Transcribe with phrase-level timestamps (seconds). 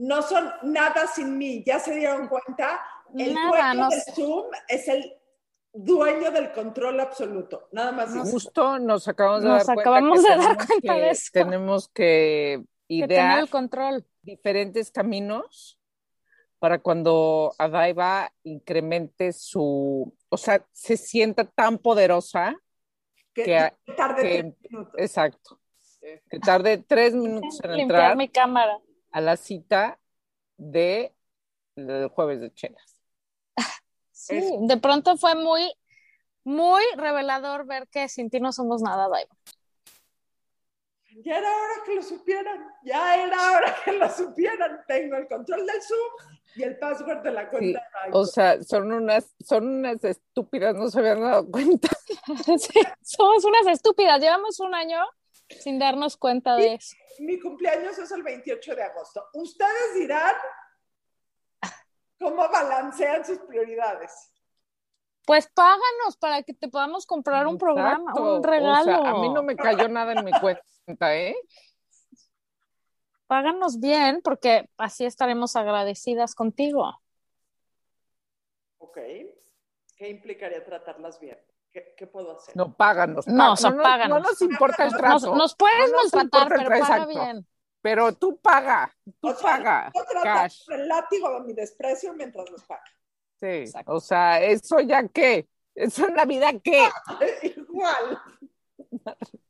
[0.00, 1.62] no son nada sin mí.
[1.64, 2.80] ¿Ya se dieron cuenta?
[3.16, 4.12] El Nada, dueño no sé.
[4.14, 5.12] Zoom es el
[5.72, 7.68] dueño del control absoluto.
[7.72, 8.12] Nada más.
[8.12, 8.24] digo.
[8.24, 11.30] Justo nos acabamos de Nos dar cuenta acabamos de dar tenemos cuenta que- de eso.
[11.32, 14.04] Tenemos que idear el control.
[14.22, 15.78] diferentes caminos
[16.58, 22.54] para cuando Adaiva incremente su, o sea, se sienta tan poderosa
[23.32, 24.94] que, que- que tarde que- tres minutos.
[24.98, 25.60] Exacto.
[26.00, 28.78] Que tarde tres minutos en Limpiar entrar mi cámara.
[29.12, 29.98] A la cita
[30.56, 31.14] de
[31.76, 33.00] del jueves de chelas.
[34.10, 35.72] Sí, Es- de pronto fue muy,
[36.44, 39.34] muy revelador ver que sin ti no somos nada, Daiva.
[41.24, 42.66] Ya era hora que lo supieran.
[42.84, 44.80] Ya era hora que lo supieran.
[44.86, 48.18] Tengo el control del Zoom y el password de la cuenta de Baidu.
[48.18, 51.88] O sea, son unas, son unas estúpidas, no se habían dado cuenta.
[52.58, 54.20] Sí, somos unas estúpidas.
[54.20, 55.04] Llevamos un año
[55.58, 56.96] sin darnos cuenta de eso.
[57.18, 59.26] Mi cumpleaños es el 28 de agosto.
[59.34, 60.34] Ustedes dirán
[62.18, 64.32] cómo balancean sus prioridades.
[65.26, 68.80] Pues páganos para que te podamos comprar un programa, un regalo.
[68.80, 71.36] O sea, a mí no me cayó nada en mi cuenta, ¿eh?
[73.26, 77.00] Páganos bien porque así estaremos agradecidas contigo.
[78.78, 78.98] Ok.
[79.94, 81.38] ¿Qué implicaría tratarlas bien?
[81.72, 82.56] ¿Qué, qué puedo hacer?
[82.56, 83.26] No, páganos.
[83.28, 84.18] No, pa- o sea, nos- páganos.
[84.22, 87.08] No nos importa el Nos, trato, nos puedes No nos maltratar, pero paga exacto.
[87.08, 87.46] bien.
[87.82, 90.62] pero tú paga, tú O sea, paga, Yo cash.
[90.68, 92.82] el látigo de mi desprecio mientras los pago.
[93.38, 93.92] Sí, Exacto.
[93.92, 96.88] o sea, eso ya qué, eso en la vida qué.
[97.56, 98.20] Igual.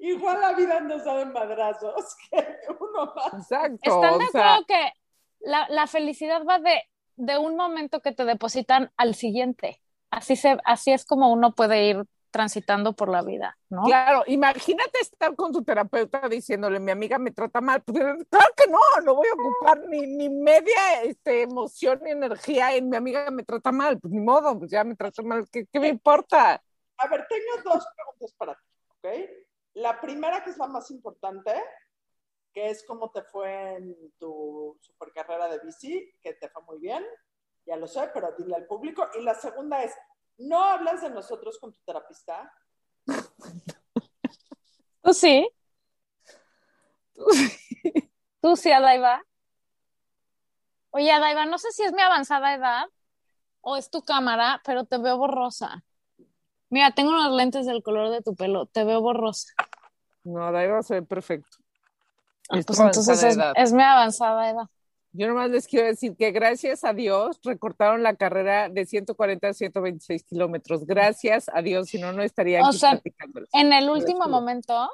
[0.00, 2.46] Igual la vida nos da de madrazos que
[2.78, 3.34] uno más.
[3.34, 3.78] Exacto.
[3.82, 4.92] ¿Están de sea, acuerdo que
[5.40, 6.82] la, la felicidad va de,
[7.16, 9.80] de un momento que te depositan al siguiente?
[10.16, 13.82] Así, se, así es como uno puede ir transitando por la vida, ¿no?
[13.82, 17.82] Claro, imagínate estar con tu terapeuta diciéndole, mi amiga me trata mal.
[17.82, 17.98] Pues,
[18.30, 22.88] claro que no, no voy a ocupar ni, ni media este, emoción ni energía en
[22.88, 24.00] mi amiga me trata mal.
[24.00, 26.62] Pues ni modo, pues ya me trata mal, ¿qué, qué me importa?
[26.96, 29.30] A ver, tengo dos preguntas para ti, ¿ok?
[29.74, 31.52] La primera, que es la más importante,
[32.54, 36.78] que es cómo te fue en tu super carrera de bici, que te fue muy
[36.80, 37.04] bien,
[37.66, 39.08] ya lo sé, pero dile al público.
[39.18, 39.92] Y la segunda es,
[40.38, 42.52] ¿no hablas de nosotros con tu terapista?
[45.02, 45.48] ¿Tú sí?
[48.40, 49.22] ¿Tú sí, Adaiva?
[50.90, 52.86] Oye, Adaiva, no sé si es mi avanzada edad
[53.60, 55.84] o es tu cámara, pero te veo borrosa.
[56.70, 59.52] Mira, tengo unos lentes del color de tu pelo, te veo borrosa.
[60.24, 61.58] No, de ahí va a ser perfecto.
[62.48, 64.68] Ah, pues entonces es mi avanzada edad.
[65.16, 69.52] Yo nomás les quiero decir que gracias a Dios recortaron la carrera de 140 a
[69.54, 70.84] 126 kilómetros.
[70.86, 73.48] Gracias a Dios, si no, no estaría O aquí sea, platicándoles.
[73.52, 74.88] En el último momento,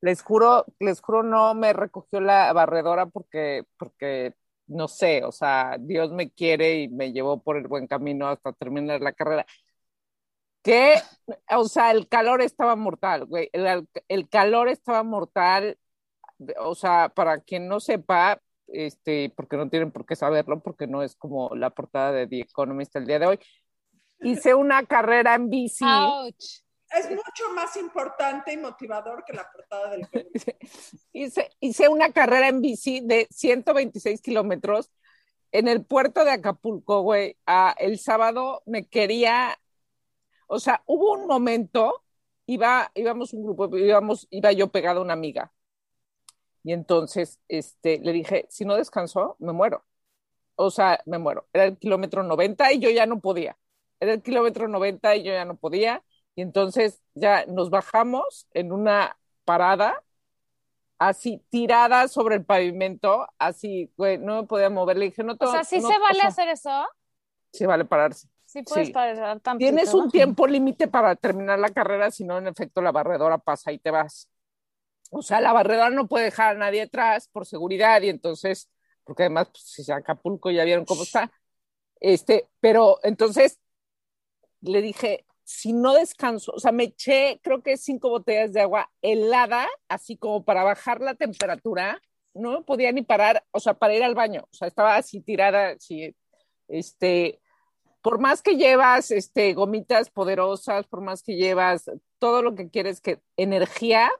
[0.00, 4.34] Les juro, les juro, no me recogió la barredora porque, porque,
[4.66, 8.52] no sé, o sea, Dios me quiere y me llevó por el buen camino hasta
[8.52, 9.46] terminar la carrera.
[10.62, 10.96] Que,
[11.50, 13.48] o sea, el calor estaba mortal, güey.
[13.52, 15.78] El, el calor estaba mortal.
[16.58, 21.02] O sea, para quien no sepa, este, porque no tienen por qué saberlo, porque no
[21.02, 23.38] es como la portada de The Economist el día de hoy.
[24.20, 25.84] Hice una carrera en bici.
[25.84, 26.62] ouch.
[26.90, 30.08] Es mucho más importante y motivador que la portada del
[31.12, 34.90] hice, hice una carrera en bici de 126 kilómetros
[35.52, 37.36] en el puerto de Acapulco, güey.
[37.46, 39.58] Ah, el sábado me quería,
[40.46, 42.04] o sea, hubo un momento,
[42.46, 45.52] iba, íbamos un grupo, íbamos, iba yo pegada a una amiga.
[46.68, 49.86] Y entonces este, le dije, si no descanso, me muero.
[50.54, 51.48] O sea, me muero.
[51.54, 53.56] Era el kilómetro 90 y yo ya no podía.
[53.98, 56.04] Era el kilómetro 90 y yo ya no podía.
[56.34, 60.04] Y entonces ya nos bajamos en una parada
[60.98, 64.98] así tirada sobre el pavimento, así, güey, no me podía mover.
[64.98, 66.86] Le dije, no te O sea, ¿sí no, se vale o sea, hacer eso?
[67.50, 68.28] Sí vale pararse.
[68.44, 68.92] Sí puedes Sí.
[68.92, 72.92] parar tantito, Tienes un tiempo límite para terminar la carrera, si no, en efecto, la
[72.92, 74.28] barredora pasa y te vas.
[75.10, 78.68] O sea, la barredora no puede dejar a nadie atrás por seguridad y entonces,
[79.04, 81.32] porque además, pues, si Acapulco ya vieron cómo está.
[82.00, 83.58] Este, pero entonces
[84.60, 88.90] le dije, si no descanso, o sea, me eché, creo que cinco botellas de agua
[89.02, 92.00] helada, así como para bajar la temperatura,
[92.34, 95.70] no podía ni parar, o sea, para ir al baño, o sea, estaba así tirada,
[95.70, 96.14] así,
[96.68, 97.40] este,
[98.02, 103.00] por más que llevas, este, gomitas poderosas, por más que llevas todo lo que quieres,
[103.00, 104.10] que energía,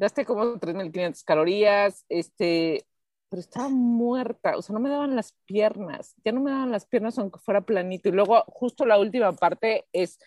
[0.00, 2.86] daste como 3.500 calorías, este,
[3.28, 6.86] pero estaba muerta, o sea, no me daban las piernas, ya no me daban las
[6.86, 8.08] piernas aunque fuera planito.
[8.08, 10.18] Y luego justo la última parte es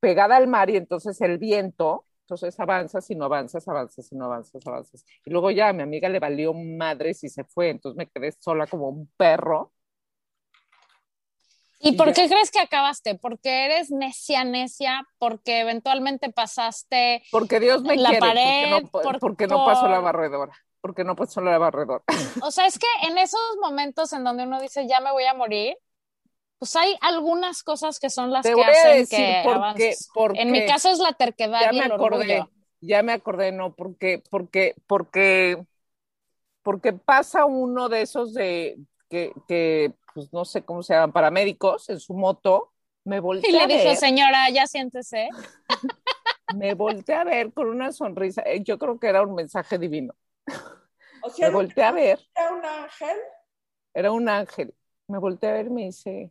[0.00, 4.26] pegada al mar y entonces el viento Entonces avanzas y no avanzas, avanzas y no
[4.26, 5.06] avanzas, avanzas.
[5.26, 8.32] Y luego ya a mi amiga le valió madres y se fue, entonces me quedé
[8.32, 9.73] sola como un perro.
[11.84, 12.14] ¿Y Y por ya.
[12.14, 13.14] qué crees que acabaste?
[13.16, 15.02] ¿Porque eres necia, necia?
[15.18, 17.22] ¿Porque eventualmente pasaste?
[17.30, 21.04] Porque Dios me La quiere, pared, porque no, por- porque no pasó la barredora, porque
[21.04, 22.04] no pasó la barredora.
[22.40, 25.34] O sea, es que en esos momentos en donde uno dice ya me voy a
[25.34, 25.76] morir,
[26.58, 29.72] pues hay algunas cosas que son las Te que voy a hacen decir que por
[29.74, 30.10] qué, avances.
[30.12, 32.50] porque En mi caso es la terquedad ya y me el acordé, orgullo.
[32.80, 35.64] ya me acordé, no, porque, porque, porque,
[36.62, 38.78] porque pasa uno de esos de
[39.10, 42.72] que, que, pues no sé cómo se llaman, paramédicos en su moto,
[43.04, 45.28] me volteé Y le a dijo, ver, señora, ya siéntese.
[46.48, 50.14] me volteé a ver con una sonrisa, eh, yo creo que era un mensaje divino,
[51.22, 53.18] O sea, me volteé a ver, era un ángel.
[53.94, 54.74] era un ángel,
[55.08, 56.30] me volteé a ver y me dice,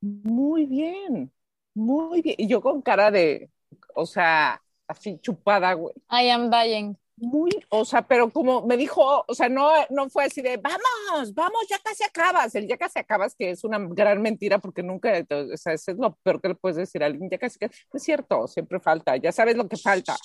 [0.00, 1.32] muy bien,
[1.74, 3.50] muy bien, y yo con cara de,
[3.94, 5.94] o sea, así chupada, güey.
[6.10, 6.96] I am dying.
[7.20, 11.34] Muy, o sea, pero como me dijo, o sea, no, no fue así de, vamos,
[11.34, 12.54] vamos, ya casi acabas.
[12.54, 15.98] El ya casi acabas, que es una gran mentira porque nunca, o sea, eso es
[15.98, 19.32] lo peor que le puedes decir a alguien, ya casi, es cierto, siempre falta, ya
[19.32, 20.16] sabes lo que falta.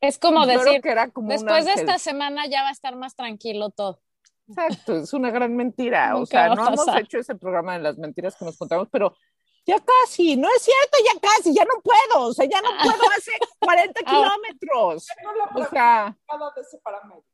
[0.00, 2.96] Es como Yo decir, que era como después de esta semana ya va a estar
[2.96, 4.00] más tranquilo todo.
[4.48, 6.16] Exacto, es una gran mentira.
[6.16, 9.16] O sea, no hemos hecho ese programa de las mentiras que nos contamos, pero
[9.64, 13.10] ya casi, no es cierto, ya casi, ya no puedo, o sea, ya no puedo
[13.16, 14.10] hacer 40 Ah.
[14.10, 15.06] Kilómetros.
[15.16, 17.26] Tengo la O pregunta sea, obligada de ese paramédico.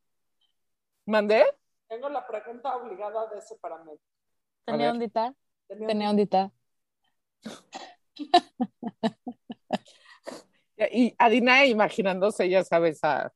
[1.06, 1.46] ¿mandé?
[1.88, 4.02] Tengo la pregunta obligada de ese paramédico.
[4.66, 5.34] ¿Tenía ondita?
[5.66, 6.52] Tenía un- Tenía ondita.
[10.92, 13.32] Y Adina imaginándose, ya sabes, a,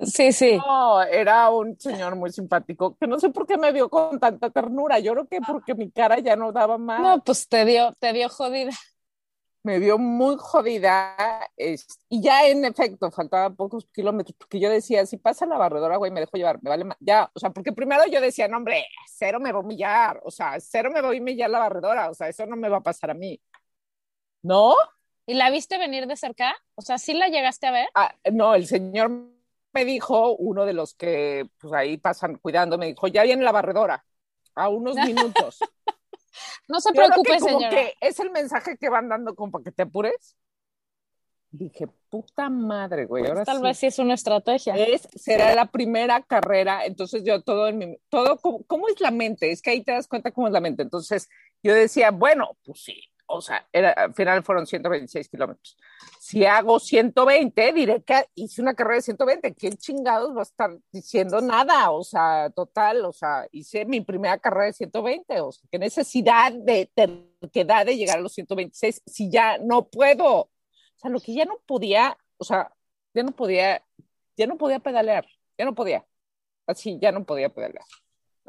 [0.00, 0.56] Sí, sí.
[0.56, 4.50] No, era un señor muy simpático, que no sé por qué me vio con tanta
[4.50, 4.98] ternura.
[5.00, 7.00] Yo creo que porque mi cara ya no daba más.
[7.00, 8.70] No, pues te dio, te dio jodida.
[9.64, 11.16] Me vio muy jodida.
[11.56, 15.96] es- y ya en efecto, faltaban pocos kilómetros, porque yo decía, si pasa la barredora,
[15.96, 16.96] güey, me dejo llevar, me vale más.
[17.00, 20.30] Ya, o sea, porque primero yo decía, no, hombre, cero me va a humillar, o
[20.30, 22.82] sea, cero me va a humillar la barredora, o sea, eso no me va a
[22.82, 23.38] pasar a mí.
[24.42, 24.74] ¿No?
[25.26, 26.54] ¿Y la viste venir de cerca?
[26.76, 27.88] O sea, ¿sí la llegaste a ver?
[27.94, 29.10] Ah, no, el señor
[29.72, 33.52] me dijo, uno de los que pues ahí pasan cuidando, me dijo, ya viene la
[33.52, 34.04] barredora,
[34.54, 35.58] a unos minutos.
[36.68, 37.38] No se preocupe,
[37.70, 40.36] que es el mensaje que van dando como para que te apures.
[41.50, 43.62] Dije, puta madre, güey, ahora Tal sí.
[43.62, 44.76] vez sí es una estrategia.
[44.76, 49.10] Es, será la primera carrera, entonces yo todo en mi, todo, ¿cómo, cómo es la
[49.10, 49.50] mente?
[49.50, 50.82] Es que ahí te das cuenta cómo es la mente.
[50.82, 51.28] Entonces
[51.62, 55.76] yo decía, bueno, pues sí, o sea, era, al final fueron 126 kilómetros.
[56.18, 59.54] Si hago 120, diré que hice una carrera de 120.
[59.54, 61.90] ¿Qué chingados va a estar diciendo nada?
[61.90, 65.40] O sea, total, o sea, hice mi primera carrera de 120.
[65.42, 70.40] O sea, qué necesidad de terquedad de llegar a los 126 si ya no puedo.
[70.40, 70.50] O
[70.96, 72.72] sea, lo que ya no podía, o sea,
[73.14, 73.84] ya no podía,
[74.36, 75.26] ya no podía pedalear,
[75.58, 76.06] ya no podía.
[76.66, 77.84] Así, ya no podía pedalear.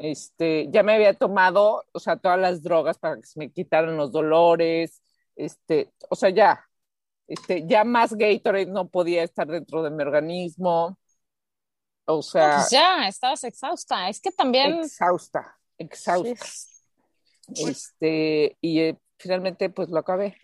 [0.00, 3.98] Este, ya me había tomado, o sea, todas las drogas para que se me quitaran
[3.98, 5.02] los dolores,
[5.36, 6.66] este, o sea, ya,
[7.28, 10.98] este, ya más Gatorade no podía estar dentro de mi organismo,
[12.06, 14.08] o sea, pues ya, estabas exhausta.
[14.08, 14.80] Es que también.
[14.80, 16.46] exhausta, exhausta,
[17.54, 20.34] este, y eh, finalmente pues lo acabé.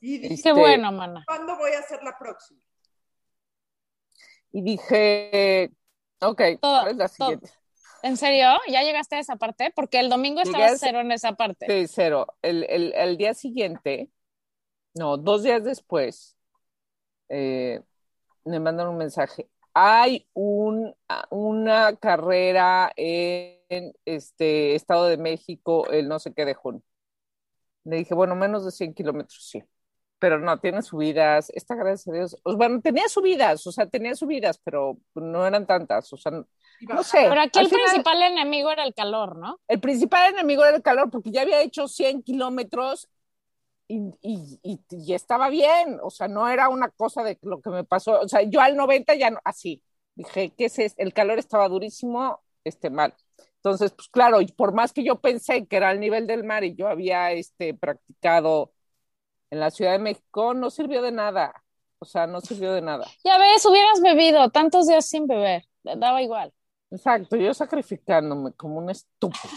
[0.00, 1.22] Y dije, Este, Qué bueno, mana.
[1.26, 2.60] ¿cuándo voy a hacer la próxima?
[4.50, 5.70] Y dije,
[6.20, 7.28] ok, Todo- ¿cuál es la todo.
[7.28, 7.50] siguiente?
[8.04, 8.48] ¿En serio?
[8.68, 9.72] ¿Ya llegaste a esa parte?
[9.74, 11.66] Porque el domingo Llegué estabas a ese- cero en esa parte.
[11.68, 12.26] Sí, cero.
[12.42, 14.10] El, el, el día siguiente,
[14.94, 16.36] no, dos días después,
[17.30, 17.82] eh,
[18.44, 19.48] me mandan un mensaje.
[19.74, 20.94] Hay un,
[21.30, 26.82] una carrera en este Estado de México, el no sé qué de junio.
[27.84, 29.62] Le dije, bueno, menos de 100 kilómetros, sí.
[30.18, 31.50] Pero no, tiene subidas.
[31.54, 32.36] Esta, gracias a Dios.
[32.44, 36.12] o- Bueno, tenía subidas, o sea, tenía subidas, pero no eran tantas.
[36.12, 36.32] O sea,
[36.80, 37.26] no, sé.
[37.28, 39.60] Pero aquí el final- principal enemigo era el calor, ¿no?
[39.68, 43.08] el principal enemigo era el calor, porque ya había hecho 100 kilómetros
[43.88, 47.70] y, y, y, y estaba bien, o sea, no era una cosa de lo que
[47.70, 49.82] me pasó, o sea, yo al 90 ya no, así,
[50.14, 51.02] dije, ¿qué es esto?
[51.02, 53.14] El calor estaba durísimo, este, mal.
[53.56, 56.64] Entonces, pues claro, y por más que yo pensé que era al nivel del mar
[56.64, 58.72] y yo había, este, practicado
[59.50, 61.64] en la Ciudad de México, no sirvió de nada,
[61.98, 63.06] o sea, no sirvió de nada.
[63.24, 65.64] Ya ves, hubieras bebido tantos días sin beber.
[65.82, 66.52] Daba igual.
[66.90, 69.50] Exacto, yo sacrificándome como una estúpida.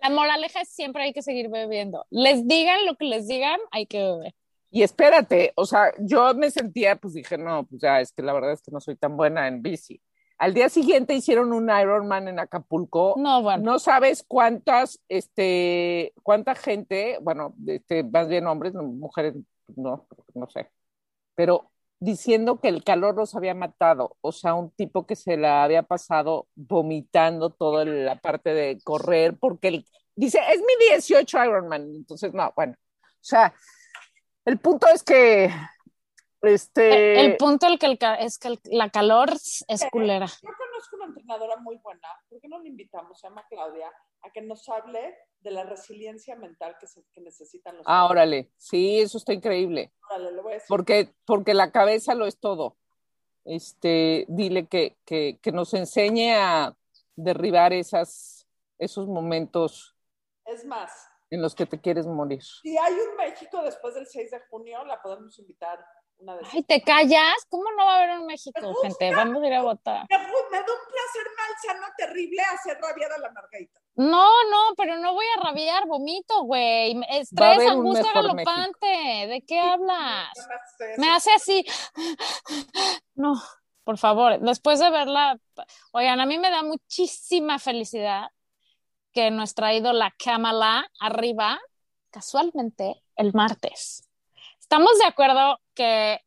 [0.00, 2.06] La moraleja es siempre hay que seguir bebiendo.
[2.10, 4.34] Les digan lo que les digan, hay que beber.
[4.70, 8.32] Y espérate, o sea, yo me sentía, pues dije, no, pues ya, es que la
[8.32, 10.00] verdad es que no soy tan buena en bici.
[10.38, 13.14] Al día siguiente hicieron un Ironman en Acapulco.
[13.18, 13.62] No, bueno.
[13.62, 19.34] No sabes cuántas, este, cuánta gente, bueno, este, más bien hombres, mujeres,
[19.76, 20.70] no, no sé,
[21.34, 25.62] pero diciendo que el calor los había matado, o sea, un tipo que se la
[25.62, 31.82] había pasado vomitando toda la parte de correr, porque él dice, es mi 18 Ironman,
[31.94, 33.54] entonces, no, bueno, o sea,
[34.46, 35.50] el punto es que
[36.40, 37.20] este...
[37.20, 40.26] El, punto el que el, es que la calor es culera.
[40.26, 43.20] Yo conozco una entrenadora muy buena, ¿por qué no la invitamos?
[43.20, 43.92] Se llama Claudia,
[44.22, 48.50] a que nos hable de la resiliencia mental que, se, que necesitan los Ah, órale,
[48.56, 49.92] sí, eso está increíble.
[50.08, 50.68] Órale, le voy a decir.
[50.68, 52.76] Porque, porque la cabeza lo es todo.
[53.44, 56.76] Este, dile que, que, que nos enseñe a
[57.16, 58.46] derribar esas,
[58.78, 59.96] esos momentos.
[60.44, 60.90] Es más,
[61.30, 62.42] en los que te quieres morir.
[62.42, 65.84] Si hay un México después del 6 de junio, la podemos invitar
[66.52, 67.46] Ay, ¿te callas?
[67.48, 69.14] ¿Cómo no va a haber un México, gente?
[69.14, 70.06] Vamos a ir a votar.
[70.10, 73.80] Me, da un placer malsano terrible hacer rabiar a la Margarita.
[73.96, 77.00] No, no, pero no voy a rabiar, vomito, güey.
[77.10, 79.26] Estrés, angustia galopante.
[79.28, 80.28] ¿De qué hablas?
[80.98, 81.64] Me hace así.
[83.14, 83.34] No,
[83.84, 85.38] por favor, después de verla,
[85.92, 88.28] oigan, a mí me da muchísima felicidad
[89.12, 91.60] que nuestra ídola Kamala arriba,
[92.10, 94.09] casualmente, el martes
[94.70, 96.20] estamos de acuerdo que,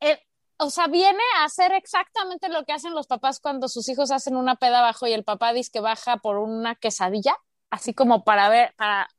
[0.00, 0.18] eh,
[0.56, 4.34] o sea, viene a hacer exactamente lo que hacen los papás cuando sus hijos hacen
[4.34, 7.36] una peda abajo y el papá dice que baja por una quesadilla,
[7.68, 9.10] así como para ver, para,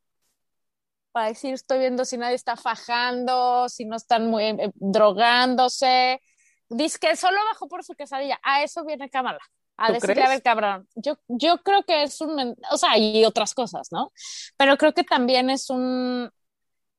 [1.11, 6.21] para decir, estoy viendo si nadie está fajando, si no están muy eh, drogándose.
[6.69, 8.39] Dice que solo bajó por su quesadilla.
[8.41, 9.39] A eso viene Cámara
[9.77, 10.87] a decirle a ver cabrón.
[10.95, 14.11] Yo, yo creo que es un, o sea, y otras cosas, ¿no?
[14.57, 16.31] Pero creo que también es un,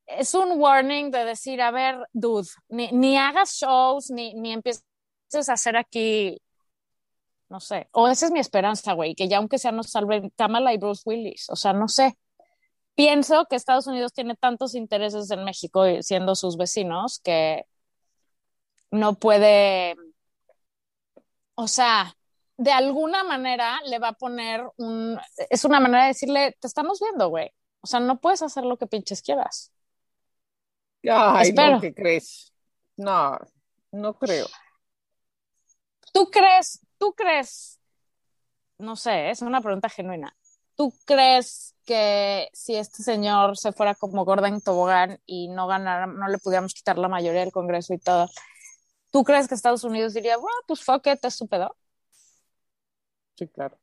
[0.06, 4.84] es un warning de decir, a ver, dude, ni, hagas shows, ni, empieces
[5.48, 6.40] a hacer aquí,
[7.48, 10.72] no sé, o esa es mi esperanza, güey, que ya aunque sea nos salven Kamala
[10.72, 12.16] y Bruce Willis, o sea, no sé.
[12.94, 17.64] Pienso que Estados Unidos tiene tantos intereses en México siendo sus vecinos que
[18.90, 19.96] no puede,
[21.54, 22.16] o sea,
[22.56, 25.18] de alguna manera le va a poner un,
[25.50, 27.50] es una manera de decirle, te estamos viendo, güey.
[27.80, 29.72] O sea, no puedes hacer lo que pinches quieras.
[31.10, 32.52] Ay, no, ¿qué crees?
[32.96, 33.38] No,
[33.92, 34.46] no creo.
[36.12, 37.78] ¿Tú crees, tú crees,
[38.78, 40.34] no sé, es una pregunta genuina,
[40.74, 46.28] ¿tú crees que si este señor se fuera como Gordon Tobogán y no ganara, no
[46.28, 48.28] le pudiéramos quitar la mayoría del Congreso y todo,
[49.10, 51.38] ¿tú crees que Estados Unidos diría, bueno, pues fuck it, es
[53.34, 53.78] Sí, claro.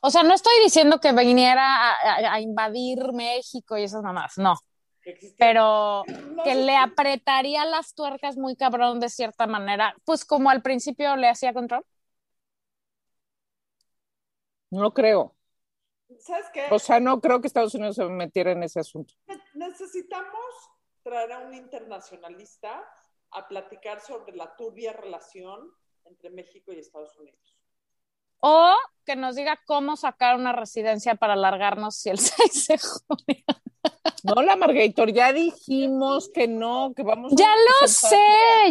[0.00, 4.56] O sea, no estoy diciendo que viniera a, a invadir México y esas mamás, no
[5.38, 6.04] pero
[6.44, 11.28] que le apretaría las tuercas muy cabrón de cierta manera, pues como al principio le
[11.28, 11.84] hacía control.
[14.70, 15.36] No creo.
[16.18, 16.66] ¿Sabes qué?
[16.70, 19.14] O sea, no creo que Estados Unidos se metiera en ese asunto.
[19.54, 20.70] Necesitamos
[21.02, 22.82] traer a un internacionalista
[23.30, 25.72] a platicar sobre la turbia relación
[26.04, 27.58] entre México y Estados Unidos.
[28.44, 33.44] O que nos diga cómo sacar una residencia para alargarnos si el 6 de junio.
[34.24, 38.16] No, la Margator, ya dijimos que no, que vamos Ya lo sé,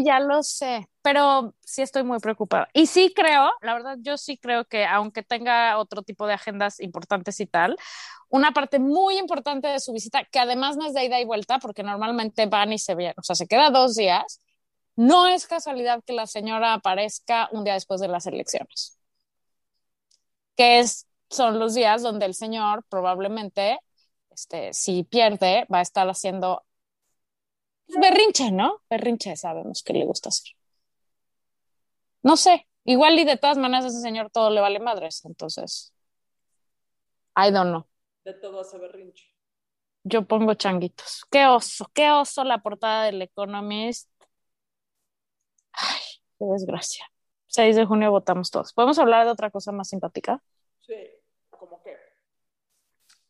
[0.06, 2.70] ya lo sé, pero sí estoy muy preocupada.
[2.74, 6.80] Y sí creo, la verdad, yo sí creo que aunque tenga otro tipo de agendas
[6.80, 7.76] importantes y tal,
[8.30, 11.60] una parte muy importante de su visita, que además no es de ida y vuelta,
[11.60, 14.42] porque normalmente van y se vienen, o sea, se queda dos días,
[14.96, 18.98] no es casualidad que la señora aparezca un día después de las elecciones,
[20.56, 23.80] que es, son los días donde el señor probablemente
[24.32, 26.64] este, si pierde, va a estar haciendo
[27.88, 28.82] berrinche, ¿no?
[28.90, 30.54] Berrinche, sabemos que le gusta hacer.
[32.24, 35.94] No sé, igual y de todas maneras a ese señor todo le vale madres, entonces.
[37.36, 37.88] I don't know.
[38.24, 39.26] De todo hace berrinche.
[40.04, 41.26] Yo pongo changuitos.
[41.30, 44.10] Qué oso, qué oso la portada del Economist.
[45.74, 46.02] Ay,
[46.40, 47.11] qué desgracia.
[47.52, 48.72] 6 de junio votamos todos.
[48.72, 50.42] ¿Podemos hablar de otra cosa más simpática?
[50.80, 50.96] Sí,
[51.50, 51.98] ¿cómo qué?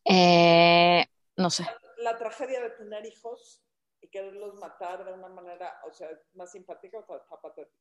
[0.04, 1.04] Eh,
[1.36, 1.66] no sé.
[1.98, 3.64] La, tragedia de tener hijos
[4.00, 7.76] y quererlos matar de una manera, o sea, más simpática o patética.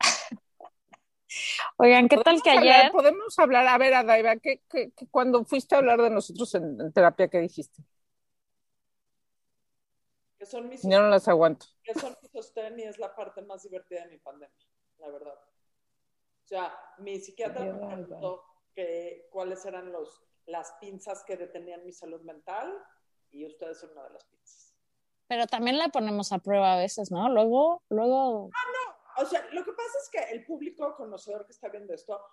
[1.78, 2.92] Oigan, ¿qué tal que ayer?
[2.92, 7.28] Podemos hablar, a ver, Adaiva, ¿qué, qué, cuando fuiste a hablar de nosotros en, terapia,
[7.28, 7.82] ¿qué dijiste?
[10.38, 11.66] Que son mis no las aguanto.
[11.82, 14.66] Que son mis sostén y es la parte más divertida de mi pandemia,
[14.98, 15.38] la verdad.
[16.46, 21.92] O sea, mi psiquiatra me preguntó que, cuáles eran los las pinzas que detenían mi
[21.92, 22.72] salud mental
[23.30, 24.76] y ustedes son una de las pinzas.
[25.26, 27.28] Pero también la ponemos a prueba a veces, ¿no?
[27.28, 28.50] Luego, luego.
[28.54, 31.92] Ah, no, o sea, lo que pasa es que el público conocedor que está viendo
[31.92, 32.24] esto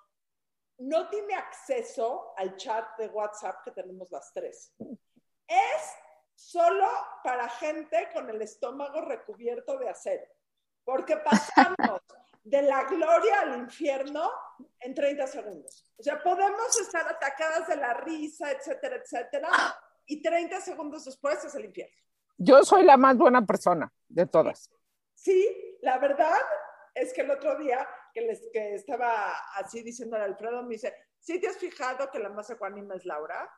[0.78, 4.76] no tiene acceso al chat de WhatsApp que tenemos las tres.
[5.48, 5.96] Es
[6.36, 6.88] solo
[7.24, 10.28] para gente con el estómago recubierto de acero,
[10.84, 12.00] porque pasamos
[12.44, 14.30] de la gloria al infierno
[14.80, 15.92] en 30 segundos.
[15.98, 19.50] O sea, podemos estar atacadas de la risa, etcétera, etcétera,
[20.06, 21.96] y 30 segundos después es el infierno.
[22.38, 24.70] Yo soy la más buena persona de todas.
[25.14, 26.38] Sí, la verdad
[26.94, 30.94] es que el otro día que, les, que estaba así diciendo a Alfredo, me dice,
[31.20, 33.50] ¿sí te has fijado que la más ecuánime es Laura?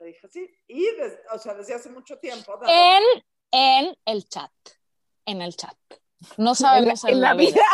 [0.00, 0.50] Le dije, sí.
[0.66, 2.56] Y, des- o sea, desde hace mucho tiempo.
[2.56, 4.50] dado- En, en el chat.
[5.26, 5.76] En el chat.
[6.36, 7.64] No En la, sabemos en, en la vida,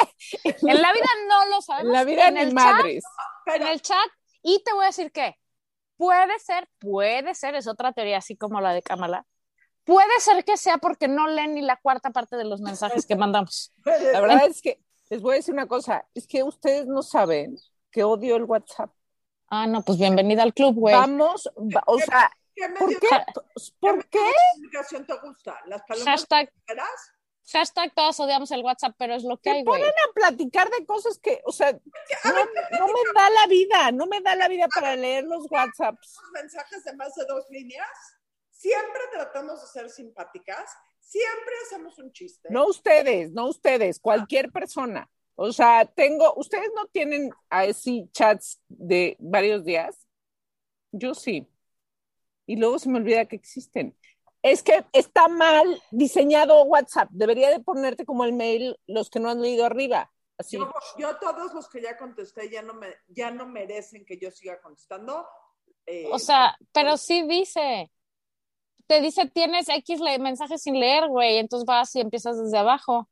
[0.44, 1.86] En la vida no lo sabemos.
[1.88, 3.04] en la vida en el madres.
[3.46, 4.08] chat, en el chat.
[4.42, 5.36] Y te voy a decir que
[5.96, 9.24] puede ser, puede ser, es otra teoría así como la de Kamala.
[9.84, 13.14] Puede ser que sea porque no leen ni la cuarta parte de los mensajes que
[13.16, 13.72] mandamos.
[13.84, 17.56] La verdad es que les voy a decir una cosa, es que ustedes no saben
[17.92, 18.90] que odio el WhatsApp.
[19.48, 20.92] Ah, no, pues bienvenida al club, güey.
[20.94, 23.08] Vamos, va- o sea, ¿Qué ¿por qué?
[23.78, 24.18] ¿Por qué?
[24.54, 25.56] comunicación te gusta?
[25.66, 26.52] ¿Las palomas Hashtag?
[27.52, 29.80] Hashtag todos odiamos el WhatsApp, pero es lo que hay, güey.
[29.80, 32.32] ponen a platicar de cosas que, o sea, no,
[32.78, 36.16] no me da la vida, no me da la vida para leer los WhatsApps.
[36.22, 37.88] Los mensajes de más de dos líneas,
[38.50, 42.48] siempre tratamos de ser simpáticas, siempre hacemos un chiste.
[42.50, 45.08] No ustedes, no ustedes, cualquier persona.
[45.36, 50.06] O sea, tengo, ustedes no tienen así chats de varios días.
[50.92, 51.46] Yo sí.
[52.46, 53.94] Y luego se me olvida que existen.
[54.48, 57.08] Es que está mal diseñado WhatsApp.
[57.10, 60.12] Debería de ponerte como el mail los que no han leído arriba.
[60.38, 60.56] Así.
[60.56, 64.30] Yo, yo todos los que ya contesté ya no, me, ya no merecen que yo
[64.30, 65.26] siga contestando.
[65.84, 67.90] Eh, O sea, pero sí dice.
[68.86, 71.38] Te dice, tienes X mensajes sin leer, güey.
[71.38, 73.08] Entonces vas y empiezas desde abajo.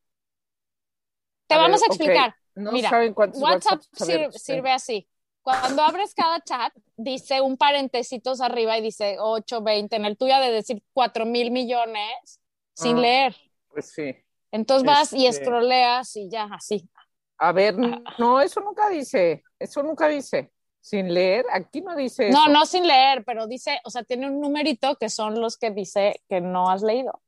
[1.49, 2.37] Te A vamos ver, a explicar.
[2.55, 4.75] No Mira, saben cuántos WhatsApp WhatsApps sir- abiertos sirve tengo.
[4.77, 5.09] así.
[5.45, 9.95] Cuando abres cada chat, dice un parentesitos arriba y dice 8, 20.
[9.97, 12.41] En el tuyo ha de decir 4 mil millones
[12.75, 13.01] sin Ah.
[13.01, 13.37] leer.
[13.69, 14.17] Pues sí.
[14.51, 16.89] Entonces vas y Este- scrolleas y ya, así.
[17.37, 18.01] A ver, Ah.
[18.19, 19.45] no, eso nunca dice.
[19.59, 20.51] Eso nunca dice.
[20.81, 22.49] Sin leer, aquí no dice No, eso.
[22.53, 26.23] no sin leer, pero dice, o sea, tiene un numerito que son los que dice
[26.29, 27.23] que no has leído.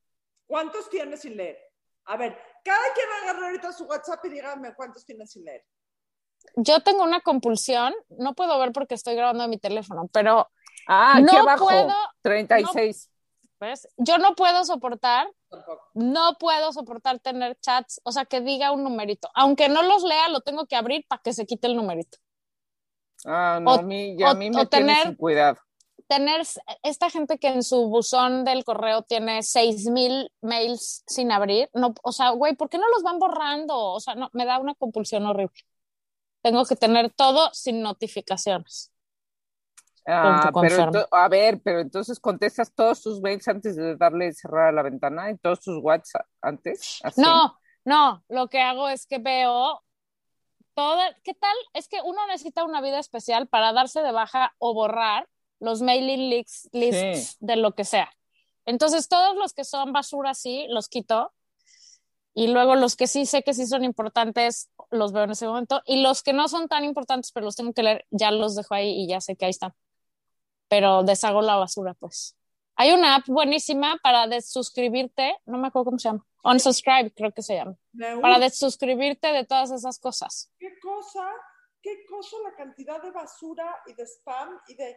[0.46, 1.58] ¿Cuántos tienes sin leer?
[2.06, 5.64] A ver, cada quien agarre ahorita su WhatsApp y dígame cuántos tienes sin leer.
[6.56, 10.48] Yo tengo una compulsión, no puedo ver porque estoy grabando en mi teléfono, pero
[10.86, 13.10] Ah, aquí no abajo, puedo, 36.
[13.58, 13.88] ¿ves?
[13.96, 15.28] Yo no puedo soportar,
[15.94, 19.28] no puedo soportar tener chats, o sea, que diga un numerito.
[19.34, 22.18] Aunque no los lea, lo tengo que abrir para que se quite el numerito.
[23.24, 25.58] Ah, no, O- a mí, ya o- a mí me tiene tener- sin cuidado.
[26.08, 26.42] Tener
[26.84, 31.94] esta gente que en su buzón del correo tiene seis mil mails sin abrir, no,
[32.04, 33.76] o sea, güey, ¿por qué no los van borrando?
[33.76, 35.58] O sea, no, me da una compulsión horrible.
[36.46, 38.92] Tengo que tener todo sin notificaciones.
[40.06, 44.72] Ah, pero a ver, pero entonces contestas todos tus mails antes de darle cerrar a
[44.72, 47.00] la ventana y todos tus WhatsApp antes.
[47.02, 47.20] así.
[47.20, 49.82] No, no, lo que hago es que veo
[50.74, 51.56] toda, ¿qué tal?
[51.72, 55.28] Es que uno necesita una vida especial para darse de baja o borrar
[55.58, 57.36] los mailing lists, lists Sí.
[57.40, 58.12] de lo que sea.
[58.66, 61.32] Entonces, todos los que son basura sí, los quito.
[62.38, 65.80] Y luego los que sí sé que sí son importantes, los veo en ese momento.
[65.86, 68.74] Y los que no son tan importantes, pero los tengo que leer, ya los dejo
[68.74, 69.72] ahí y ya sé que ahí están.
[70.68, 72.36] Pero deshago la basura, pues.
[72.74, 76.26] Hay una app buenísima para desuscribirte, no me acuerdo cómo se llama.
[76.44, 77.74] Unsubscribe, creo que se llama.
[77.94, 80.52] Me Para desuscribirte de todas esas cosas.
[80.58, 81.26] ¿Qué cosa?
[81.80, 84.94] ¿Qué cosa la cantidad de basura y de spam y de...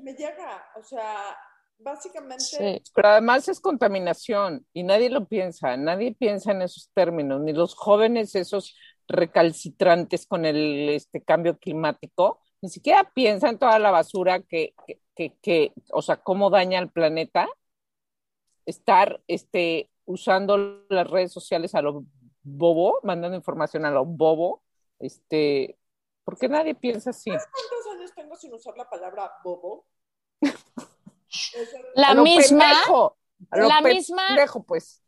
[0.00, 0.70] me llega?
[0.76, 1.36] O sea,
[1.82, 2.44] básicamente...
[2.44, 2.82] Sí.
[2.94, 7.74] Pero además es contaminación y nadie lo piensa, nadie piensa en esos términos, ni los
[7.74, 8.76] jóvenes esos
[9.08, 15.36] recalcitrantes con el este, cambio climático, ni siquiera piensan toda la basura que, que, que,
[15.42, 17.48] que, o sea, cómo daña al planeta
[18.64, 22.04] estar este, usando las redes sociales a lo
[22.42, 24.62] bobo, mandando información a lo bobo,
[24.98, 25.78] este,
[26.24, 27.30] porque nadie piensa así.
[27.30, 29.86] ¿Cuántos años tengo sin usar la palabra bobo?
[31.94, 33.18] La misma, pendejo,
[33.50, 35.02] la misma, pendejo, pues,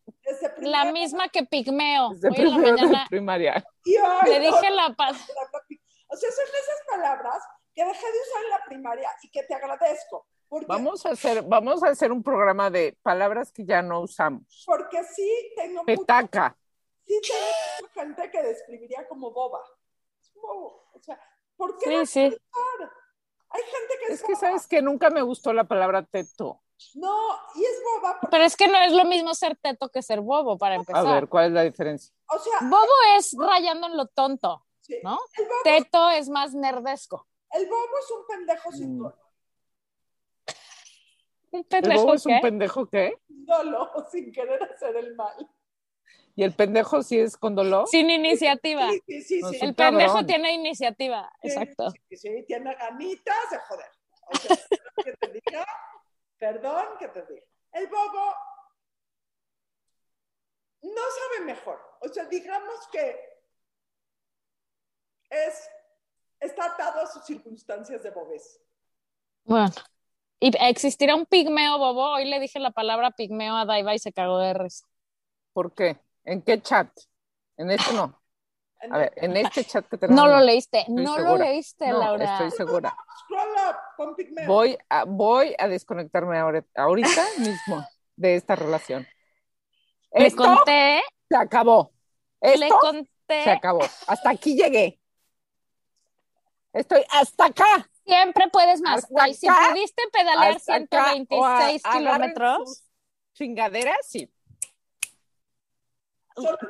[0.59, 2.11] la misma que Pigmeo.
[2.11, 3.65] desde Hoy en la de mañana primaria.
[3.85, 7.43] y hoy le no, dije la pa- palabra pi- O sea, son esas palabras
[7.75, 10.27] que dejé de usar en la primaria y que te agradezco.
[10.49, 14.63] Porque, Vamos a hacer, vamos a hacer un programa de palabras que ya no usamos.
[14.67, 16.57] porque sí tengo mucha, Petaca.
[17.07, 17.41] sí tengo
[17.89, 19.59] mucha gente que describiría como boba.
[20.23, 20.89] Es bobo.
[20.95, 21.19] O sea,
[21.57, 22.27] ¿por qué Sí, no sí.
[22.29, 22.91] usar?
[23.55, 24.41] Hay gente que es, Es que boba.
[24.41, 26.61] sabes que nunca me gustó la palabra teto.
[26.97, 27.17] No,
[27.55, 28.19] y es boba.
[28.21, 30.79] porque- Pero es que no es lo mismo ser teto que ser bobo, para A
[30.79, 31.05] empezar.
[31.07, 32.13] ver, ¿cuál es la diferencia?
[32.29, 35.19] o sea, Bobo es rayando en lo tonto, sí, ¿no?
[35.39, 37.27] el, bobo, Teto es más nerdesco.
[37.53, 39.03] el bobo es un pendejo sin Mm.
[39.03, 39.19] dolo,
[41.53, 42.41] Un ¿El pendejo bobo es un ¿qué?
[42.43, 43.19] pendejo qué?
[43.29, 45.49] dolo, sin querer hacer el mal.
[46.37, 47.87] ¿Y el pendejo sí es con dolor?
[47.89, 48.91] Sin iniciativa.
[48.91, 49.59] Sí, sí, sí.
[49.61, 50.27] El pendejo cabrón.
[50.27, 51.91] tiene iniciativa, exacto.
[52.09, 53.87] Sí, sí, tiene ganitas de joder.
[54.27, 55.67] O sea, perdón que te diga,
[56.39, 57.47] perdón que te diga.
[57.73, 58.35] El bobo
[60.83, 61.81] no sabe mejor.
[62.01, 63.17] O sea, digamos que
[65.31, 65.71] es,
[66.41, 68.61] está atado a sus circunstancias de bobés.
[69.45, 69.75] Bueno.
[70.41, 72.13] Y existirá un pigmeo bobo.
[72.15, 74.87] Hoy le dije la palabra pigmeo a Daiva y se cagó de risa.
[75.53, 75.99] ¿Por qué?
[76.25, 76.89] ¿En qué chat?
[77.57, 78.21] En este no.
[78.91, 80.23] A ver, en este chat que tenemos.
[80.23, 82.25] No lo leíste, no lo leíste, No, Laura.
[82.33, 82.95] estoy segura.
[84.47, 87.83] Voy a, voy a desconectarme ahora- ahorita mismo
[88.17, 89.07] de esta relación.
[90.13, 91.93] Le Esto conté, se acabó.
[92.43, 93.45] le conté.
[93.45, 93.81] se acabó.
[94.07, 95.01] Hasta aquí llegué.
[96.73, 97.89] Estoy hasta acá.
[98.05, 99.05] Siempre puedes más.
[99.05, 101.13] Hasta si pudiste pedalear Hasta acá.
[101.13, 101.99] 126 O a- agarren
[102.33, 102.85] kilómetros,
[103.33, 104.31] Chingaderas, sí.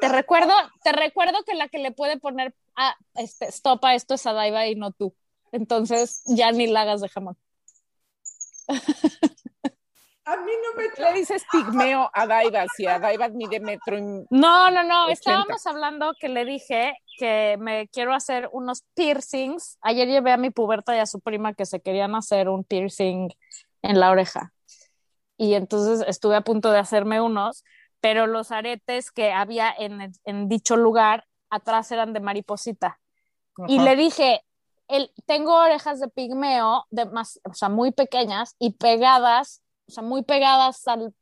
[0.01, 4.15] Te recuerdo, te recuerdo que la que le puede poner a este, stop a esto
[4.15, 5.15] es a Daiva y no tú.
[5.53, 7.37] Entonces ya ni la hagas de jamón.
[10.27, 14.03] A mí no me Le dices pigmeo a Daiva, si a Daiva mide metro y...
[14.31, 15.05] No, no, no.
[15.05, 15.13] 80.
[15.13, 19.77] Estábamos hablando que le dije que me quiero hacer unos piercings.
[19.83, 23.29] Ayer llevé a mi puberta y a su prima que se querían hacer un piercing
[23.83, 24.55] en la oreja.
[25.37, 27.65] Y entonces estuve a punto de hacerme unos,
[28.05, 33.01] pero los aretes que había en, en dicho lugar atrás eran de mariposita.
[33.67, 34.45] Y le dije,
[34.89, 40.03] el, tengo orejas de pigmeo, de más, o sea, muy pequeñas y pegadas, o sea,
[40.03, 41.15] muy pegadas al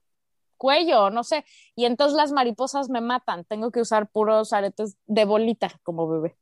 [0.56, 1.44] cuello, no sé.
[1.76, 3.44] Y entonces las mariposas me matan.
[3.44, 6.36] Tengo que usar puros aretes de bolita como bebé.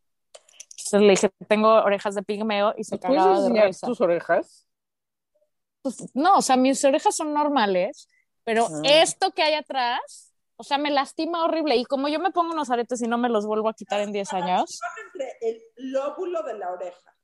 [0.70, 3.86] Entonces le dije, tengo orejas de pigmeo y se ¿Me ¿Puedes cagaba de risa.
[3.86, 4.66] tus orejas?
[5.82, 8.08] Pues, no, o sea, mis orejas son normales,
[8.42, 8.80] pero Ah.
[8.84, 10.29] esto que hay atrás,
[10.60, 11.74] o sea, me lastima horrible.
[11.76, 14.12] Y como yo me pongo unos aretes y no me los vuelvo a quitar en
[14.12, 17.16] 10 años, entre el lóbulo de la oreja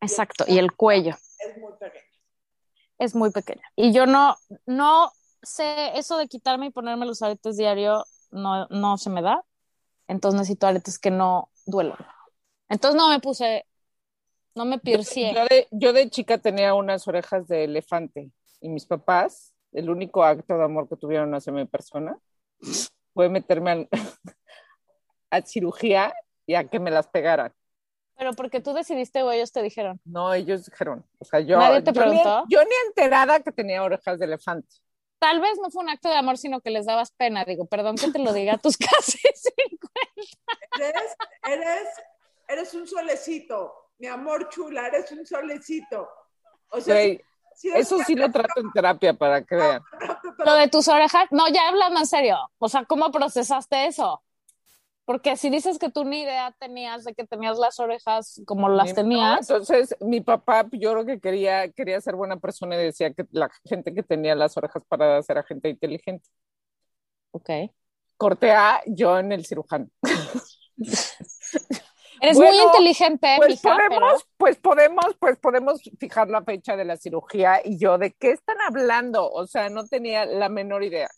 [0.00, 1.14] exacto, y el cuello.
[1.38, 2.04] es muy pequeño.
[2.98, 3.62] es muy pequeña.
[3.76, 8.98] Y yo no, no sé, eso de quitarme y ponerme los aretes diario no, no
[8.98, 9.44] se me da.
[10.08, 11.98] Entonces necesito aretes que no duelan.
[12.68, 13.66] Entonces no me puse,
[14.56, 15.32] no me piercié.
[15.32, 20.24] Yo de, yo de chica tenía unas orejas de elefante y mis papás, el único
[20.24, 22.18] acto de amor que tuvieron hacia mi persona
[23.14, 23.88] fue meterme al-
[25.30, 26.12] a cirugía
[26.46, 27.52] y a que me las pegaran.
[28.16, 30.00] Pero porque tú decidiste o ellos te dijeron.
[30.04, 32.44] No, ellos dijeron, o sea, yo, ¿Nadie te yo ni- preguntó?
[32.48, 34.68] yo ni enterada que tenía orejas de elefante.
[35.18, 37.44] Tal vez no fue un acto de amor, sino que les dabas pena.
[37.44, 40.34] Digo, perdón que te lo diga a tus casi cincuenta.
[40.78, 41.88] Eres, eres,
[42.48, 46.08] eres un solecito, mi amor chula, eres un solecito.
[46.70, 46.96] O sea,
[47.62, 49.82] eso sí lo trato en terapia para que vean.
[50.38, 52.38] Lo de tus orejas, no, ya hablando en serio.
[52.58, 54.22] O sea, ¿cómo procesaste eso?
[55.04, 58.94] Porque si dices que tú ni idea tenías de que tenías las orejas como las
[58.94, 63.12] tenías, no, entonces, mi papá, yo creo que quería, quería ser buena persona y decía
[63.12, 66.28] que la gente que tenía las orejas paradas era gente inteligente.
[67.32, 67.50] ok.
[68.16, 69.88] Corte A, yo en el cirujano.
[72.20, 76.76] Eres Bueno, muy inteligente, Pues mija, podemos, pero pues podemos, pues podemos fijar la fecha
[76.76, 79.30] de la cirugía y yo, ¿de qué están hablando?
[79.30, 81.08] O sea, no tenía la menor idea.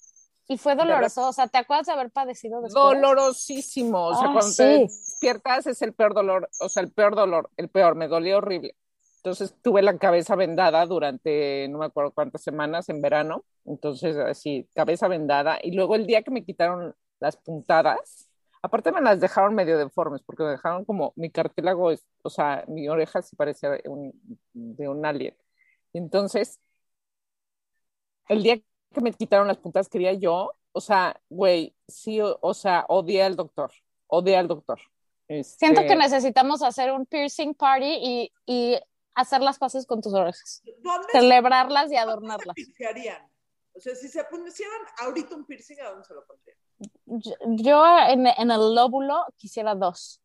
[0.48, 1.28] y fue doloroso.
[1.28, 2.74] O sea, ¿te acuerdas de haber padecido después?
[2.74, 4.06] Dolorosísimo.
[4.08, 4.56] O sea, Ah, cuando sí.
[4.62, 8.36] te despiertas es el peor dolor, o sea, el peor dolor, el peor, me dolía
[8.36, 8.74] horrible.
[9.16, 13.44] Entonces tuve la cabeza vendada durante no me acuerdo cuántas semanas en verano.
[13.64, 15.58] Entonces, así, cabeza vendada.
[15.62, 18.28] Y luego el día que me quitaron las puntadas,
[18.62, 22.64] aparte me las dejaron medio deformes, porque me dejaron como mi cartílago, es- o sea,
[22.68, 24.12] mi oreja sí parecía de un,
[24.52, 25.36] de un alien.
[25.92, 26.60] Entonces,
[28.28, 28.56] el día
[28.94, 33.22] que me quitaron las puntadas quería yo, o sea, güey, sí, o, o sea, odié
[33.22, 33.72] al doctor,
[34.06, 34.80] odié al doctor.
[35.28, 38.78] Este, Siento que necesitamos hacer un piercing party y, y
[39.14, 40.62] hacer las paces con tus orejas.
[40.82, 42.54] ¿Dónde se Celebrarlas y adornarlas.
[42.54, 43.28] piercearían?
[43.74, 46.56] O sea, si se pusieran ahorita un piercing, ¿a dónde se lo pondrían?
[47.06, 50.20] Yo, yo en, en el lóbulo quisiera dos.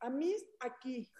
[0.00, 1.10] A mí aquí.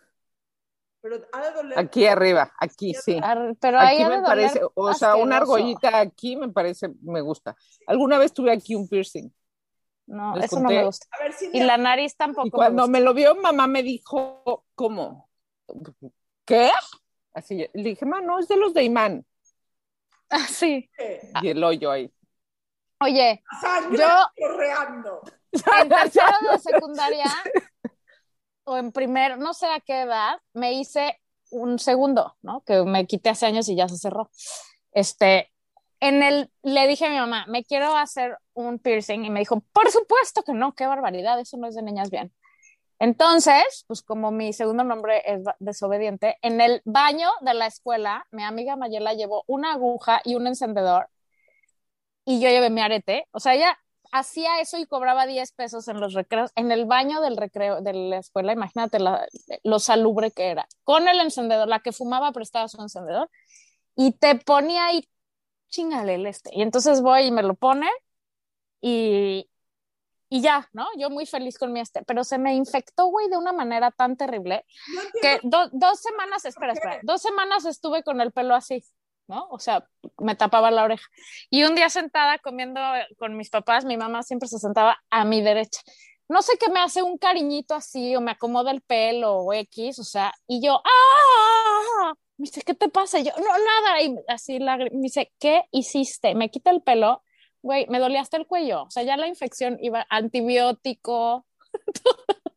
[1.01, 1.79] Pero ha de doler.
[1.79, 3.19] Aquí arriba, aquí, sí.
[3.23, 7.57] Ar- Pero Aquí me parece, o sea, una argollita aquí me parece, me gusta.
[7.87, 9.33] Alguna vez tuve aquí un piercing.
[10.07, 11.07] No, Les eso no me gusta.
[11.11, 13.83] A ver si Y la nariz tampoco Y cuando me me lo vio, mamá me
[13.83, 15.29] dijo, ¿cómo?
[16.45, 16.71] ¿Qué?
[17.35, 19.25] Así, le dije, ma, no, es de los de imán.
[20.31, 20.91] Ah, sí.
[21.43, 22.13] Y el hoyo ahí.
[23.01, 23.43] Oye,
[23.93, 24.07] Yo-
[24.37, 25.21] correando.
[25.53, 27.27] en tercero de secundaria
[28.65, 32.63] o en primer, no sé a qué edad, me hice un segundo, ¿no?
[32.63, 34.31] Que me quité hace años y ya se cerró.
[34.93, 35.51] Este,
[36.01, 39.61] en el, le dije a mi mamá, me quiero hacer un piercing y me dijo,
[39.73, 42.33] por supuesto que no, qué barbaridad, eso no es de niñas bien.
[42.99, 48.43] Entonces, pues como mi segundo nombre es desobediente, en el baño de la escuela, mi
[48.43, 51.09] amiga Mayela llevó una aguja y un encendedor
[52.31, 53.27] y yo llevé mi arete.
[53.33, 53.79] O sea, ella
[54.13, 57.95] hacía eso y cobraba 10 pesos en los recreos, en el baño del recreo de
[57.95, 59.27] la escuela, imagínate la-
[59.65, 63.31] lo salubre que era, con el encendedor, la que fumaba prestaba su encendedor
[63.97, 65.09] y te ponía ahí,
[65.69, 66.51] chingale el este.
[66.53, 67.89] Y entonces voy y me lo pone
[68.81, 69.49] y,
[70.29, 70.87] y ya, ¿no?
[70.99, 74.17] Yo muy feliz con mi este, pero se me infectó, güey, de una manera tan
[74.17, 74.65] terrible
[74.95, 78.85] No que do- dos semanas, espera, espera, dos semanas estuve con el pelo así,
[79.29, 79.47] ¿no?
[79.51, 79.87] O sea,
[80.19, 81.07] me tapaba la oreja.
[81.51, 82.81] Y un día sentada comiendo
[83.19, 85.81] con mis papás, mi mamá siempre se sentaba a mi derecha.
[86.29, 89.99] No sé qué me hace un cariñito así o me acomoda el pelo o X,
[89.99, 92.15] o sea, y yo, ¡ah!
[92.37, 93.19] Me dice, ¿qué te pasa?
[93.21, 94.03] Yo, no, nada.
[94.03, 96.35] Y así me dice, ¿qué hiciste?
[96.35, 97.23] Me quita el pelo,
[97.63, 98.83] güey, me dolía hasta el cuello.
[98.85, 101.47] O sea, ya la infección iba antibiótico.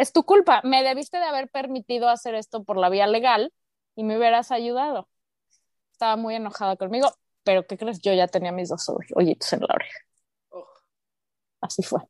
[0.00, 0.62] Es tu culpa.
[0.64, 3.52] Me debiste de haber permitido hacer esto por la vía legal
[3.94, 5.10] y me hubieras ayudado.
[6.00, 7.12] Estaba muy enojada conmigo,
[7.44, 8.00] pero ¿qué crees?
[8.00, 9.98] Yo ya tenía mis dos hoyitos en la oreja.
[10.48, 10.64] Oh,
[11.60, 12.00] Así fue.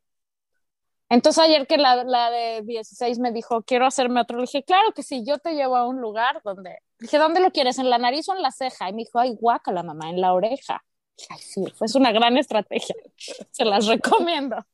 [1.08, 4.92] Entonces ayer que la, la de 16 me dijo, quiero hacerme otro, le dije, claro
[4.94, 7.80] que sí, yo te llevo a un lugar donde, le dije, ¿dónde lo quieres?
[7.80, 8.88] ¿En la nariz o en la ceja?
[8.88, 10.84] Y me dijo, ay, guácala, mamá, en la oreja.
[11.18, 12.94] Dije, Ay, sí, fue una gran estrategia.
[13.50, 14.64] Se las recomiendo.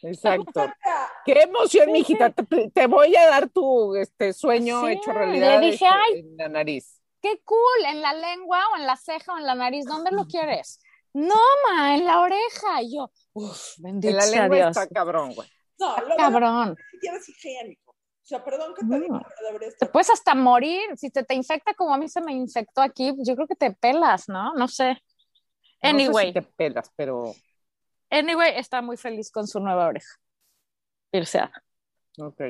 [0.00, 0.72] Exacto.
[1.26, 2.30] Qué emoción, Sí, mijita.
[2.30, 6.20] Te, te voy a dar tu este sueño Sí, hecho realidad le dije, este, "Ay".
[6.20, 6.95] en la nariz.
[7.26, 10.26] Qué cool, en la lengua o en la ceja o en la nariz, ¿dónde lo
[10.26, 10.78] quieres?
[11.12, 11.34] No,
[11.68, 12.82] ma, en la oreja.
[12.82, 14.68] Y yo, uff, bendito En la sea lengua Dios.
[14.76, 15.48] está cabrón, güey.
[15.80, 16.68] No, lo Cabrón.
[16.70, 17.90] es que ni siquiera es higiénico.
[17.90, 17.96] O
[18.28, 19.00] sea, perdón que te No.
[19.00, 19.90] diga, pero debería Te estar.
[19.92, 20.82] puedes hasta morir.
[20.96, 23.72] Si te, te infecta como a mí se me infectó aquí, yo creo que te
[23.72, 24.54] pelas, ¿no?
[24.54, 24.90] No sé.
[24.90, 25.00] No sé
[25.82, 27.34] Anyway, si te pelas, pero
[28.10, 30.14] anyway, está muy feliz con su nueva oreja.
[31.12, 31.52] Irse a.
[32.18, 32.40] ok.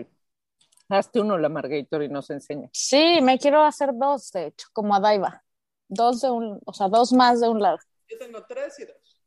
[0.89, 2.69] Hazte uno, la Margator, y nos enseña.
[2.73, 5.43] Sí, me quiero hacer dos, de hecho, como a Daiva.
[5.89, 7.79] Dos de un, o sea, dos más de un lado.
[8.09, 9.23] Yo tengo tres y dos.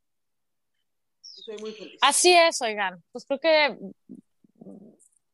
[1.37, 1.99] Y soy muy feliz.
[2.01, 3.03] Así es, oigan.
[3.11, 3.77] Pues creo que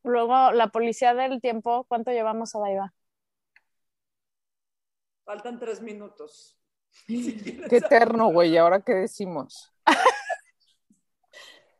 [0.02, 2.94] luego la policía del tiempo, ¿cuánto llevamos a Daiva?
[5.24, 6.52] Faltan tres minutos.
[7.06, 7.36] Si
[7.68, 8.56] Qué eterno, güey.
[8.56, 9.70] ¿Ahora qué decimos?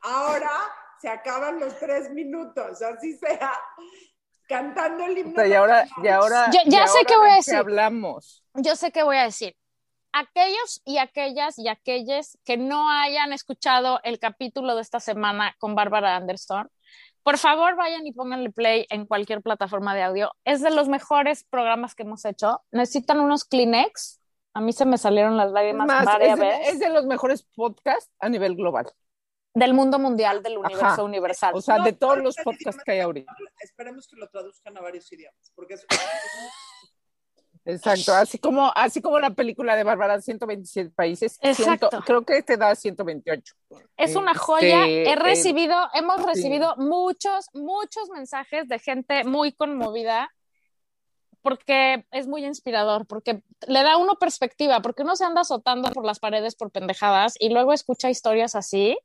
[0.02, 0.50] Ahora
[1.00, 3.52] se acaban los tres minutos, así sea.
[4.48, 5.34] Cantando el O himno.
[5.34, 7.54] sea, y ahora, y ahora, Yo- ya y sé ahora qué voy a ¿de decir.
[7.56, 8.44] hablamos?
[8.54, 9.56] yo sé qué voy a decir.
[10.12, 15.74] Aquellos y aquellas y aquellos que no hayan escuchado el capítulo de esta semana con
[15.74, 16.70] Bárbara Anderson,
[17.22, 20.32] por favor vayan y pónganle play en cualquier plataforma de audio.
[20.44, 22.62] Es de los mejores programas que hemos hecho.
[22.70, 24.20] Necesitan unos Kleenex.
[24.54, 26.68] A mí se me salieron las lágrimas más, varias es de, veces.
[26.68, 28.90] es de los mejores podcasts a nivel global.
[29.56, 30.66] Del mundo mundial, del Ajá.
[30.68, 31.54] universo universal.
[31.54, 33.34] O sea, No, de todos los podcasts que hay ahorita.
[33.60, 35.86] Esperemos que lo traduzcan a varios idiomas, porque es
[37.64, 41.38] Exacto, así como, así como la película de Bárbara, 127 países.
[41.40, 41.88] Exacto.
[41.90, 43.54] ciento- creo que este da 128.
[43.96, 44.86] Es una Este, joya.
[44.86, 50.30] He eh, recibido, hemos recibido muchos, muchos mensajes de gente muy conmovida
[51.42, 55.90] porque es muy inspirador, porque le da a uno perspectiva, porque uno se anda azotando
[55.92, 58.98] por las paredes por pendejadas y luego escucha historias así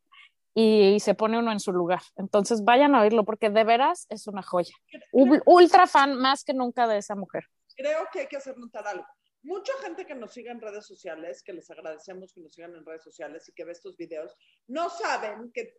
[0.54, 2.02] y, se pone uno en su lugar.
[2.16, 4.74] Entonces vayan a oírlo porque de veras es una joya.
[5.14, 7.44] Ul- Ultra fan más que nunca de esa mujer.
[7.76, 9.06] creo que hay que hacer notar algo.
[9.44, 12.86] Mucha gente que nos sigue en redes sociales, que les agradecemos que nos sigan en
[12.86, 14.36] redes sociales y que ve estos videos,
[14.68, 15.74] no saben que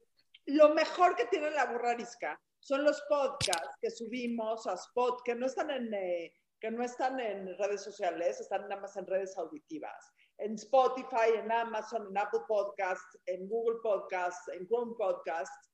[0.46, 5.46] lo mejor que tiene la burrarisca son los podcasts que subimos a Spot, que no
[5.46, 10.12] están en, eh, que no están en redes sociales, están nada más en redes auditivas.
[10.44, 15.70] En Spotify, en Amazon, en Apple Podcasts, en Google Podcasts, en Chrome Podcasts,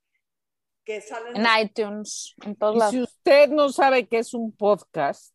[0.84, 2.94] que salen En iTunes, en todos Y lados.
[2.94, 5.34] si usted no sabe qué es un podcast,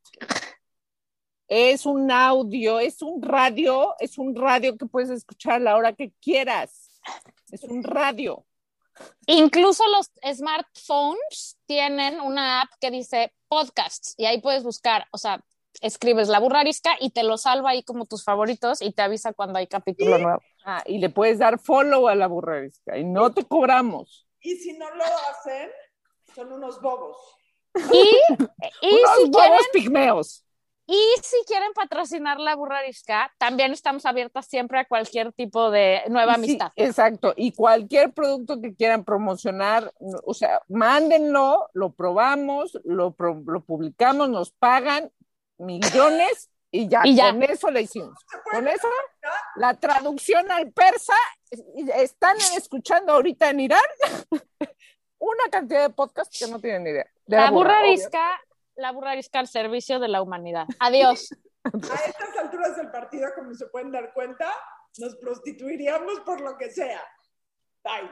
[1.48, 5.94] es un audio, es un radio, es un radio que puedes escuchar a la hora
[5.94, 7.02] que quieras.
[7.52, 8.46] Es un radio.
[9.26, 15.44] Incluso los smartphones tienen una app que dice podcasts y ahí puedes buscar, o sea,
[15.82, 19.60] escribes la burrarisca y te lo salva ahí como tus favoritos y te avisa cuando
[19.60, 20.40] hay capítulo nuevo.
[20.66, 24.28] Ah, y le puedes dar follow a la burrarisca y no te cobramos.
[24.42, 25.70] Y si no lo hacen,
[26.36, 27.18] son unos bobos.
[27.92, 28.10] Y,
[28.82, 30.46] y Unos si bobos quieren, pigmeos.
[30.86, 36.02] Y si quieren patrocinar la burra arisca, también estamos abiertas siempre a cualquier tipo de
[36.10, 36.72] nueva Sí, amistad.
[36.76, 37.34] exacto.
[37.38, 39.94] Y cualquier producto que quieran promocionar,
[40.26, 45.10] o sea, mándenlo, lo probamos, lo, lo publicamos, nos pagan
[45.64, 47.32] millones y ya, Y ya.
[47.32, 48.18] con eso le hicimos.
[48.52, 48.88] Con eso,
[49.56, 51.14] la traducción al persa,
[51.96, 53.82] están escuchando ahorita en Irán
[55.20, 57.06] una cantidad de podcasts que no tienen ni idea.
[57.26, 57.90] De La burra obvio.
[57.92, 58.42] arisca,
[58.76, 60.66] la burra arisca al servicio de la humanidad.
[60.80, 61.30] Adiós.
[61.66, 61.70] A
[62.06, 64.52] estas alturas del partido, como se pueden dar cuenta,
[64.98, 67.02] nos prostituiríamos por lo que sea.
[67.84, 68.10] Bye.